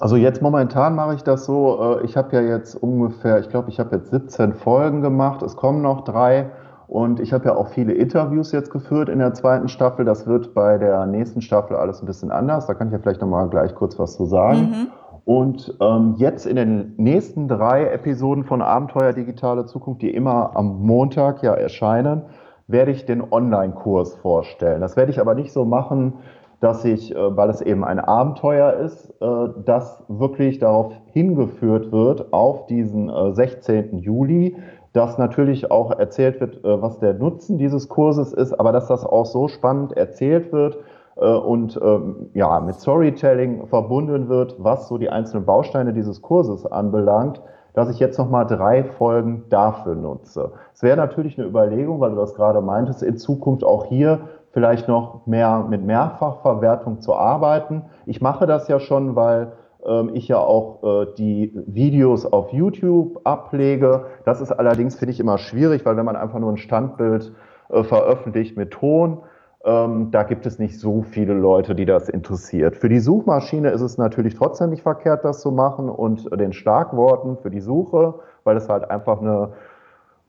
[0.00, 3.68] Also jetzt momentan mache ich das so, äh, ich habe ja jetzt ungefähr, ich glaube,
[3.68, 6.50] ich habe jetzt 17 Folgen gemacht, es kommen noch drei
[6.88, 10.06] und ich habe ja auch viele Interviews jetzt geführt in der zweiten Staffel.
[10.06, 13.20] Das wird bei der nächsten Staffel alles ein bisschen anders, da kann ich ja vielleicht
[13.20, 14.58] nochmal gleich kurz was zu sagen.
[14.58, 14.86] Mhm.
[15.26, 20.80] Und ähm, jetzt in den nächsten drei Episoden von Abenteuer Digitale Zukunft, die immer am
[20.80, 22.22] Montag ja erscheinen,
[22.68, 24.80] werde ich den Online-Kurs vorstellen.
[24.80, 26.14] Das werde ich aber nicht so machen,
[26.60, 32.32] dass ich, äh, weil es eben ein Abenteuer ist, äh, das wirklich darauf hingeführt wird,
[32.32, 33.94] auf diesen 16.
[33.94, 34.56] Äh, Juli,
[34.92, 39.24] dass natürlich auch erzählt wird, was der Nutzen dieses Kurses ist, aber dass das auch
[39.24, 40.78] so spannend erzählt wird
[41.14, 47.40] und ähm, ja, mit Storytelling verbunden wird, was so die einzelnen Bausteine dieses Kurses anbelangt,
[47.72, 50.52] dass ich jetzt nochmal drei Folgen dafür nutze.
[50.74, 54.20] Es wäre natürlich eine Überlegung, weil du das gerade meintest, in Zukunft auch hier
[54.52, 57.82] vielleicht noch mehr mit Mehrfachverwertung zu arbeiten.
[58.06, 59.52] Ich mache das ja schon, weil
[59.86, 64.06] ähm, ich ja auch äh, die Videos auf YouTube ablege.
[64.24, 67.32] Das ist allerdings, finde ich, immer schwierig, weil wenn man einfach nur ein Standbild
[67.68, 69.22] äh, veröffentlicht mit Ton,
[69.64, 72.76] ähm, da gibt es nicht so viele Leute, die das interessiert.
[72.76, 77.36] Für die Suchmaschine ist es natürlich trotzdem nicht verkehrt, das zu machen und den Schlagworten
[77.36, 79.52] für die Suche, weil es halt einfach eine,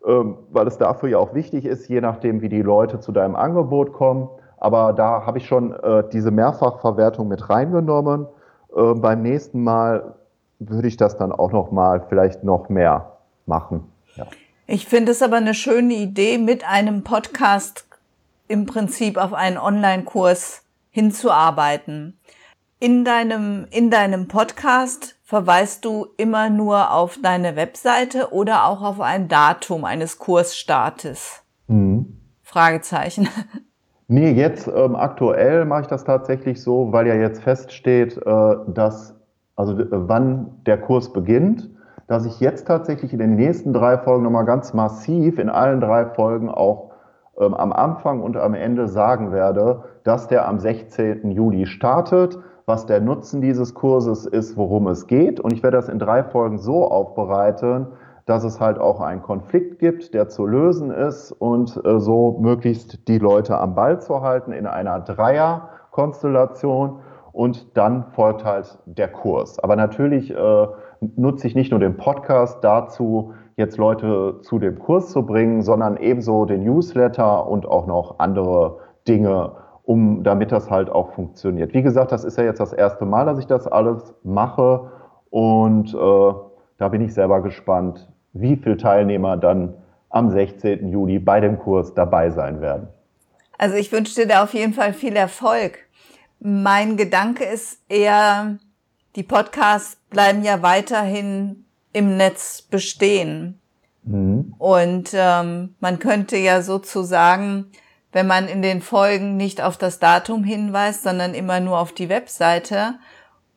[0.03, 3.93] weil es dafür ja auch wichtig ist, je nachdem, wie die Leute zu deinem Angebot
[3.93, 4.29] kommen.
[4.57, 8.27] Aber da habe ich schon äh, diese Mehrfachverwertung mit reingenommen.
[8.75, 10.15] Äh, beim nächsten Mal
[10.59, 13.91] würde ich das dann auch noch mal vielleicht noch mehr machen.
[14.15, 14.27] Ja.
[14.67, 17.85] Ich finde es aber eine schöne Idee, mit einem Podcast
[18.47, 22.19] im Prinzip auf einen Online-Kurs hinzuarbeiten.
[22.79, 28.99] In deinem, in deinem Podcast verweist du immer nur auf deine Webseite oder auch auf
[28.99, 31.41] ein Datum eines Kursstartes?
[31.67, 32.17] Mhm.
[32.43, 33.27] Fragezeichen.
[34.13, 39.15] Nee, jetzt ähm, aktuell mache ich das tatsächlich so, weil ja jetzt feststeht, äh, dass,
[39.55, 41.69] also äh, wann der Kurs beginnt,
[42.07, 46.07] dass ich jetzt tatsächlich in den nächsten drei Folgen nochmal ganz massiv in allen drei
[46.07, 46.91] Folgen auch
[47.39, 51.31] ähm, am Anfang und am Ende sagen werde, dass der am 16.
[51.31, 52.37] Juli startet,
[52.71, 55.41] was der Nutzen dieses Kurses ist, worum es geht.
[55.41, 57.87] Und ich werde das in drei Folgen so aufbereiten,
[58.25, 63.09] dass es halt auch einen Konflikt gibt, der zu lösen ist und äh, so möglichst
[63.09, 66.99] die Leute am Ball zu halten in einer Dreierkonstellation.
[67.33, 69.59] Und dann folgt halt der Kurs.
[69.59, 70.67] Aber natürlich äh,
[71.17, 75.97] nutze ich nicht nur den Podcast dazu, jetzt Leute zu dem Kurs zu bringen, sondern
[75.97, 78.77] ebenso den Newsletter und auch noch andere
[79.09, 79.57] Dinge,
[79.91, 81.73] um damit das halt auch funktioniert.
[81.73, 84.89] Wie gesagt, das ist ja jetzt das erste Mal, dass ich das alles mache
[85.29, 86.33] und äh,
[86.77, 89.73] da bin ich selber gespannt, wie viele Teilnehmer dann
[90.09, 90.87] am 16.
[90.87, 92.87] Juli bei dem Kurs dabei sein werden.
[93.57, 95.79] Also ich wünsche dir da auf jeden Fall viel Erfolg.
[96.39, 98.59] Mein Gedanke ist eher,
[99.17, 103.59] die Podcasts bleiben ja weiterhin im Netz bestehen.
[104.03, 104.55] Mhm.
[104.57, 107.65] Und ähm, man könnte ja sozusagen,
[108.11, 112.09] wenn man in den Folgen nicht auf das Datum hinweist, sondern immer nur auf die
[112.09, 112.95] Webseite,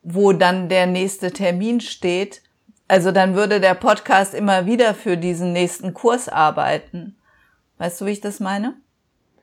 [0.03, 2.43] wo dann der nächste Termin steht,
[2.87, 7.17] also dann würde der Podcast immer wieder für diesen nächsten Kurs arbeiten.
[7.79, 8.75] Weißt du, wie ich das meine?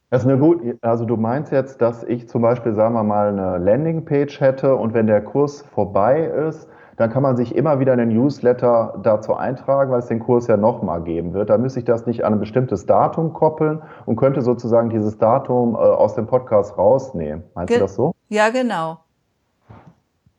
[0.09, 3.29] Das ist eine gut, also du meinst jetzt, dass ich zum Beispiel, sagen wir mal,
[3.29, 6.67] eine Landingpage hätte und wenn der Kurs vorbei ist,
[7.01, 10.45] dann kann man sich immer wieder in den Newsletter dazu eintragen, weil es den Kurs
[10.45, 11.49] ja nochmal geben wird.
[11.49, 15.73] Da müsste ich das nicht an ein bestimmtes Datum koppeln und könnte sozusagen dieses Datum
[15.73, 17.43] äh, aus dem Podcast rausnehmen.
[17.55, 18.13] Meinst Ge du das so?
[18.29, 18.99] Ja, genau.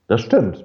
[0.07, 0.65] Das stimmt.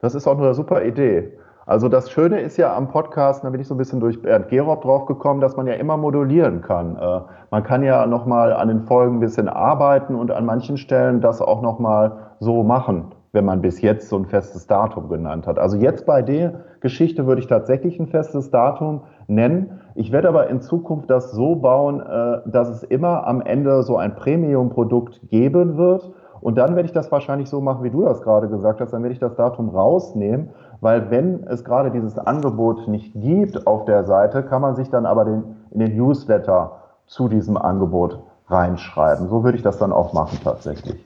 [0.00, 1.38] Das ist auch eine super Idee.
[1.66, 4.48] Also das Schöne ist ja am Podcast, da bin ich so ein bisschen durch Bernd
[4.48, 6.96] Gerob drauf gekommen, dass man ja immer modulieren kann.
[6.96, 7.20] Äh,
[7.52, 11.40] man kann ja nochmal an den Folgen ein bisschen arbeiten und an manchen Stellen das
[11.40, 15.58] auch nochmal so machen, wenn man bis jetzt so ein festes Datum genannt hat.
[15.58, 19.80] Also jetzt bei der Geschichte würde ich tatsächlich ein festes Datum nennen.
[19.94, 23.96] Ich werde aber in Zukunft das so bauen, äh, dass es immer am Ende so
[23.96, 26.10] ein Premium-Produkt geben wird.
[26.40, 28.92] Und dann werde ich das wahrscheinlich so machen, wie du das gerade gesagt hast.
[28.92, 33.84] Dann werde ich das Datum rausnehmen weil wenn es gerade dieses Angebot nicht gibt auf
[33.84, 36.72] der Seite, kann man sich dann aber den, in den Newsletter
[37.06, 39.28] zu diesem Angebot reinschreiben.
[39.28, 41.04] So würde ich das dann auch machen tatsächlich.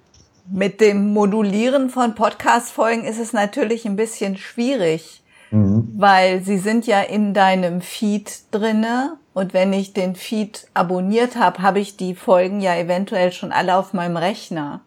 [0.51, 5.93] Mit dem Modulieren von Podcast-Folgen ist es natürlich ein bisschen schwierig, mhm.
[5.97, 11.63] weil sie sind ja in deinem Feed drinne und wenn ich den Feed abonniert habe,
[11.63, 14.81] habe ich die Folgen ja eventuell schon alle auf meinem Rechner.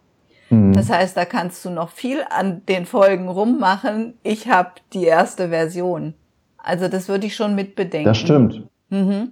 [0.49, 0.73] Mhm.
[0.73, 4.13] Das heißt, da kannst du noch viel an den Folgen rummachen.
[4.23, 6.13] Ich habe die erste Version.
[6.57, 8.05] Also das würde ich schon mitbedenken.
[8.05, 8.67] Das stimmt.
[8.89, 9.31] Mhm.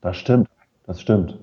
[0.00, 0.48] Das stimmt.
[0.86, 1.38] Das stimmt.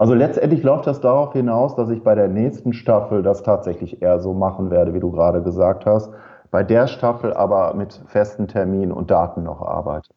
[0.00, 4.18] Also letztendlich läuft das darauf hinaus, dass ich bei der nächsten Staffel das tatsächlich eher
[4.18, 6.10] so machen werde, wie du gerade gesagt hast.
[6.50, 10.08] Bei der Staffel aber mit festen Terminen und Daten noch arbeite.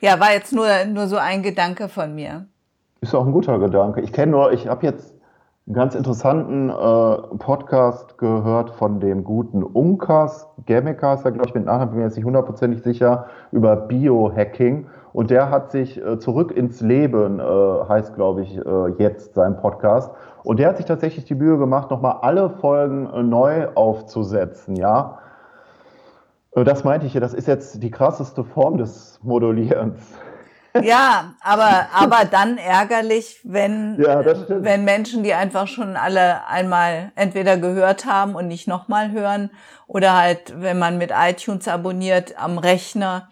[0.00, 2.46] Ja, war jetzt nur, nur so ein Gedanke von mir.
[3.02, 4.00] Ist auch ein guter Gedanke.
[4.00, 5.14] Ich kenne nur, ich habe jetzt
[5.66, 11.90] einen ganz interessanten äh, Podcast gehört von dem guten Unkas, Gemeka glaube ich, mit Nachnamen
[11.90, 14.86] bin mir jetzt nicht hundertprozentig sicher, über Biohacking.
[15.12, 17.42] Und der hat sich äh, zurück ins Leben, äh,
[17.88, 20.10] heißt, glaube ich, äh, jetzt sein Podcast.
[20.44, 25.18] Und der hat sich tatsächlich die Mühe gemacht, nochmal alle Folgen äh, neu aufzusetzen, ja.
[26.52, 30.00] Äh, das meinte ich ja, das ist jetzt die krasseste Form des Modulierens.
[30.82, 37.56] Ja, aber, aber dann ärgerlich, wenn, ja, wenn Menschen, die einfach schon alle einmal entweder
[37.56, 39.50] gehört haben und nicht nochmal hören
[39.86, 43.28] oder halt, wenn man mit iTunes abonniert am Rechner,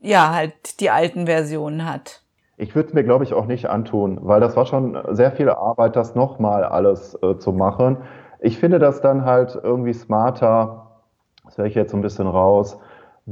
[0.00, 2.22] ja, halt die alten Versionen hat.
[2.56, 5.48] Ich würde es mir, glaube ich, auch nicht antun, weil das war schon sehr viel
[5.48, 7.98] Arbeit, das nochmal alles äh, zu machen.
[8.40, 11.02] Ich finde das dann halt irgendwie smarter,
[11.44, 12.78] das höre ich jetzt so ein bisschen raus,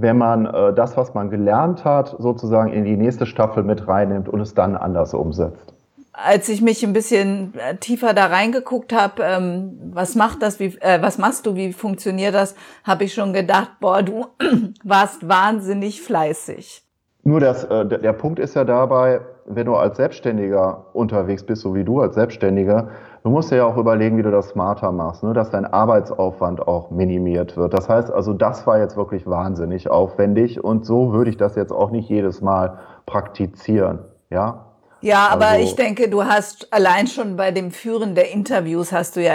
[0.00, 4.28] wenn man äh, das, was man gelernt hat, sozusagen in die nächste Staffel mit reinnimmt
[4.28, 5.74] und es dann anders umsetzt.
[6.12, 10.76] Als ich mich ein bisschen äh, tiefer da reingeguckt habe, ähm, was macht das, wie,
[10.80, 14.26] äh, was machst du, wie funktioniert das, habe ich schon gedacht, boah, du
[14.84, 16.82] warst wahnsinnig fleißig.
[17.24, 21.62] Nur das, äh, der, der Punkt ist ja dabei, wenn du als Selbstständiger unterwegs bist,
[21.62, 22.88] so wie du als Selbstständiger,
[23.24, 25.32] Du musst dir ja auch überlegen, wie du das smarter machst, ne?
[25.32, 27.74] dass dein Arbeitsaufwand auch minimiert wird.
[27.74, 31.72] Das heißt also, das war jetzt wirklich wahnsinnig aufwendig und so würde ich das jetzt
[31.72, 34.00] auch nicht jedes Mal praktizieren.
[34.30, 34.64] Ja,
[35.00, 39.16] ja, aber also, ich denke, du hast allein schon bei dem Führen der Interviews hast
[39.16, 39.34] du ja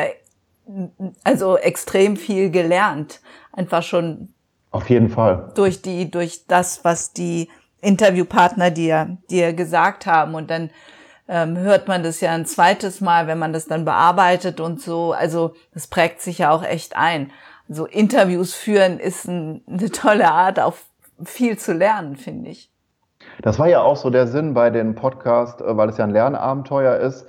[1.23, 3.21] also extrem viel gelernt.
[3.52, 4.34] Einfach schon.
[4.71, 5.52] Auf jeden Fall.
[5.56, 7.49] Durch die, durch das, was die
[7.84, 10.69] Interviewpartner dir, dir gesagt haben und dann
[11.28, 15.13] ähm, hört man das ja ein zweites Mal, wenn man das dann bearbeitet und so.
[15.13, 17.32] Also das prägt sich ja auch echt ein.
[17.67, 20.76] So also Interviews führen ist ein, eine tolle Art, auch
[21.24, 22.69] viel zu lernen, finde ich.
[23.41, 26.12] Das war ja auch so der Sinn bei dem Podcast, äh, weil es ja ein
[26.12, 27.26] Lernabenteuer ist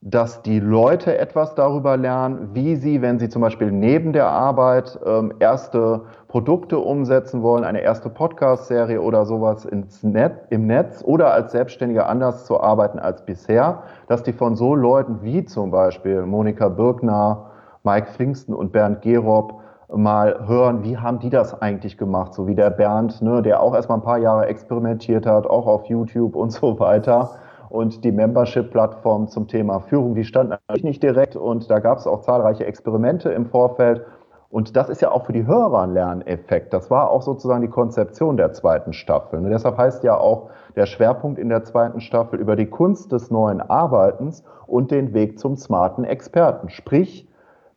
[0.00, 4.98] dass die Leute etwas darüber lernen, wie sie, wenn sie zum Beispiel neben der Arbeit
[5.04, 11.32] ähm, erste Produkte umsetzen wollen, eine erste Podcast-Serie oder sowas ins Net, im Netz oder
[11.32, 16.26] als Selbstständiger anders zu arbeiten als bisher, dass die von so Leuten wie zum Beispiel
[16.26, 17.46] Monika Birkner,
[17.82, 22.54] Mike Pfingsten und Bernd Gerob mal hören, wie haben die das eigentlich gemacht, so wie
[22.54, 26.50] der Bernd, ne, der auch erstmal ein paar Jahre experimentiert hat, auch auf YouTube und
[26.50, 27.30] so weiter
[27.70, 32.06] und die Membership-Plattform zum Thema Führung, die stand natürlich nicht direkt und da gab es
[32.06, 34.04] auch zahlreiche Experimente im Vorfeld.
[34.50, 36.72] Und das ist ja auch für die Hörer ein Lerneffekt.
[36.72, 39.38] Das war auch sozusagen die Konzeption der zweiten Staffel.
[39.38, 43.30] Und deshalb heißt ja auch der Schwerpunkt in der zweiten Staffel über die Kunst des
[43.30, 46.70] neuen Arbeitens und den Weg zum smarten Experten.
[46.70, 47.28] Sprich,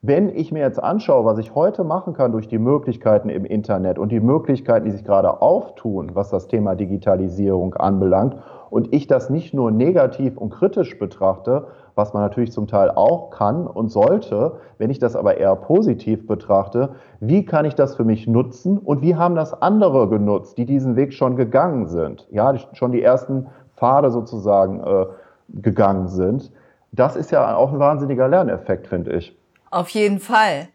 [0.03, 3.99] Wenn ich mir jetzt anschaue, was ich heute machen kann durch die Möglichkeiten im Internet
[3.99, 8.35] und die Möglichkeiten, die sich gerade auftun, was das Thema Digitalisierung anbelangt,
[8.71, 13.29] und ich das nicht nur negativ und kritisch betrachte, was man natürlich zum Teil auch
[13.29, 18.03] kann und sollte, wenn ich das aber eher positiv betrachte, wie kann ich das für
[18.03, 22.53] mich nutzen und wie haben das andere genutzt, die diesen Weg schon gegangen sind, ja,
[22.73, 25.05] schon die ersten Pfade sozusagen äh,
[25.49, 26.51] gegangen sind.
[26.91, 29.37] Das ist ja auch ein wahnsinniger Lerneffekt, finde ich.
[29.69, 30.67] Auf jeden Fall.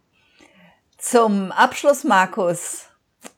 [0.97, 2.89] Zum Abschluss, Markus,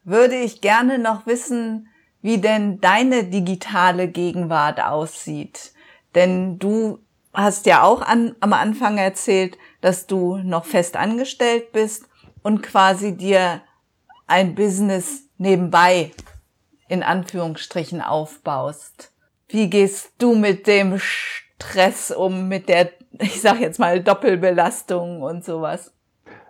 [0.05, 1.89] würde ich gerne noch wissen,
[2.23, 5.73] wie denn deine digitale Gegenwart aussieht.
[6.15, 6.99] Denn du
[7.39, 12.09] hast ja auch an, am Anfang erzählt, dass du noch fest angestellt bist
[12.43, 13.63] und quasi dir
[14.27, 16.11] ein Business nebenbei
[16.89, 19.13] in Anführungsstrichen aufbaust.
[19.49, 25.45] Wie gehst du mit dem Stress um, mit der, ich sag jetzt mal, Doppelbelastung und
[25.45, 25.95] sowas?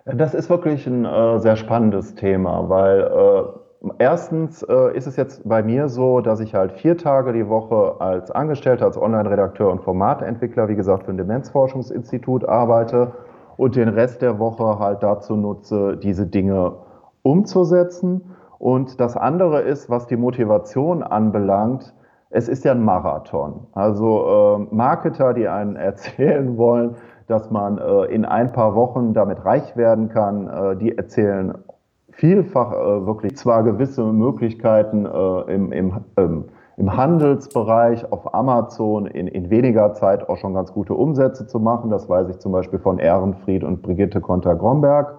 [0.05, 3.59] Das ist wirklich ein äh, sehr spannendes Thema, weil äh,
[3.97, 7.95] Erstens äh, ist es jetzt bei mir so, dass ich halt vier Tage die Woche
[7.99, 13.13] als Angestellter, als Online-Redakteur und Formatentwickler, wie gesagt, für ein Demenzforschungsinstitut arbeite
[13.55, 16.73] und den Rest der Woche halt dazu nutze, diese Dinge
[17.21, 18.35] umzusetzen.
[18.57, 21.93] Und das andere ist, was die Motivation anbelangt,
[22.31, 23.67] es ist ja ein Marathon.
[23.71, 26.95] Also äh, Marketer, die einen erzählen wollen,
[27.27, 31.53] dass man äh, in ein paar Wochen damit reich werden kann, äh, die erzählen
[32.19, 36.45] vielfach äh, wirklich zwar gewisse Möglichkeiten äh, im, im, ähm,
[36.75, 41.89] im Handelsbereich auf Amazon in, in weniger Zeit auch schon ganz gute Umsätze zu machen.
[41.89, 45.17] Das weiß ich zum Beispiel von Ehrenfried und Brigitte Konter-Gromberg.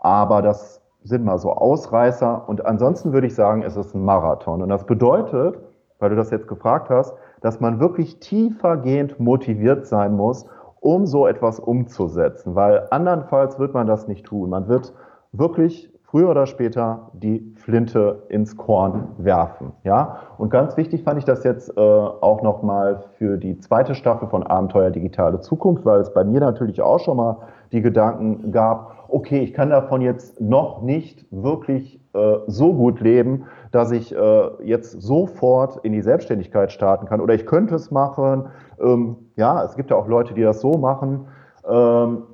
[0.00, 2.48] Aber das sind mal so Ausreißer.
[2.48, 4.62] Und ansonsten würde ich sagen, es ist ein Marathon.
[4.62, 5.60] Und das bedeutet,
[6.00, 10.46] weil du das jetzt gefragt hast, dass man wirklich tiefergehend motiviert sein muss,
[10.80, 12.56] um so etwas umzusetzen.
[12.56, 14.50] Weil andernfalls wird man das nicht tun.
[14.50, 14.92] Man wird
[15.30, 19.72] wirklich früher oder später die Flinte ins Korn werfen.
[19.82, 20.18] Ja?
[20.36, 24.42] Und ganz wichtig fand ich das jetzt äh, auch nochmal für die zweite Staffel von
[24.42, 27.38] Abenteuer Digitale Zukunft, weil es bei mir natürlich auch schon mal
[27.72, 33.46] die Gedanken gab, okay, ich kann davon jetzt noch nicht wirklich äh, so gut leben,
[33.70, 37.22] dass ich äh, jetzt sofort in die Selbstständigkeit starten kann.
[37.22, 38.48] Oder ich könnte es machen.
[38.78, 41.26] Ähm, ja, es gibt ja auch Leute, die das so machen.
[41.66, 42.24] Ähm,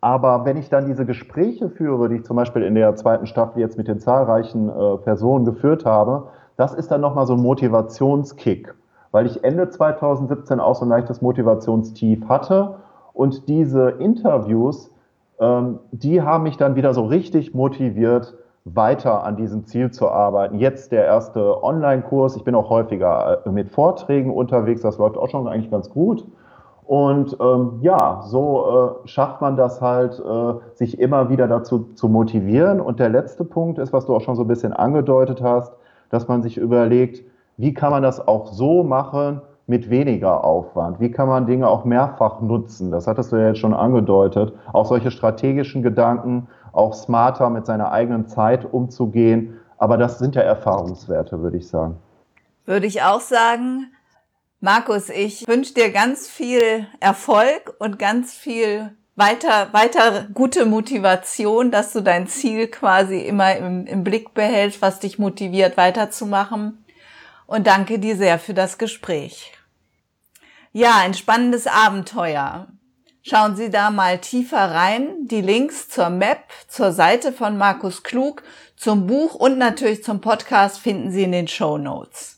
[0.00, 3.60] aber wenn ich dann diese Gespräche führe, die ich zum Beispiel in der zweiten Staffel
[3.60, 8.74] jetzt mit den zahlreichen äh, Personen geführt habe, das ist dann nochmal so ein Motivationskick,
[9.10, 12.76] weil ich Ende 2017 auch so ein leichtes Motivationstief hatte
[13.12, 14.92] und diese Interviews,
[15.40, 18.34] ähm, die haben mich dann wieder so richtig motiviert,
[18.64, 20.58] weiter an diesem Ziel zu arbeiten.
[20.58, 22.36] Jetzt der erste Online-Kurs.
[22.36, 24.82] Ich bin auch häufiger äh, mit Vorträgen unterwegs.
[24.82, 26.26] Das läuft auch schon eigentlich ganz gut.
[26.88, 32.08] Und ähm, ja, so äh, schafft man das halt, äh, sich immer wieder dazu zu
[32.08, 32.80] motivieren.
[32.80, 35.70] Und der letzte Punkt ist, was du auch schon so ein bisschen angedeutet hast,
[36.08, 37.22] dass man sich überlegt,
[37.58, 40.98] wie kann man das auch so machen mit weniger Aufwand?
[40.98, 42.90] Wie kann man Dinge auch mehrfach nutzen?
[42.90, 44.54] Das hattest du ja jetzt schon angedeutet.
[44.72, 49.58] Auch solche strategischen Gedanken, auch smarter mit seiner eigenen Zeit umzugehen.
[49.76, 51.96] Aber das sind ja Erfahrungswerte, würde ich sagen.
[52.64, 53.88] Würde ich auch sagen.
[54.60, 61.92] Markus, ich wünsche dir ganz viel Erfolg und ganz viel weiter, weiter gute Motivation, dass
[61.92, 66.84] du dein Ziel quasi immer im, im Blick behältst, was dich motiviert weiterzumachen.
[67.46, 69.52] Und danke dir sehr für das Gespräch.
[70.72, 72.66] Ja, ein spannendes Abenteuer.
[73.22, 75.28] Schauen Sie da mal tiefer rein.
[75.28, 78.42] Die Links zur Map, zur Seite von Markus Klug,
[78.76, 82.37] zum Buch und natürlich zum Podcast finden Sie in den Show Notes.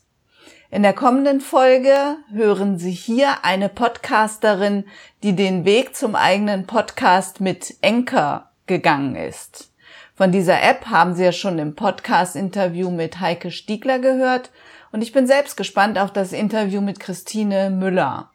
[0.73, 4.85] In der kommenden Folge hören Sie hier eine Podcasterin,
[5.21, 9.73] die den Weg zum eigenen Podcast mit Anchor gegangen ist.
[10.15, 14.49] Von dieser App haben Sie ja schon im Podcast-Interview mit Heike Stiegler gehört
[14.93, 18.31] und ich bin selbst gespannt auf das Interview mit Christine Müller.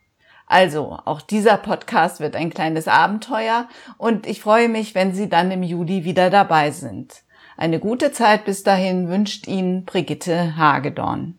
[0.47, 3.67] Also, auch dieser Podcast wird ein kleines Abenteuer
[3.97, 7.23] und ich freue mich, wenn Sie dann im Juli wieder dabei sind.
[7.57, 11.39] Eine gute Zeit bis dahin wünscht Ihnen Brigitte Hagedorn.